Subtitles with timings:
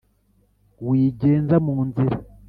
[0.87, 2.17] wigenza mu nzira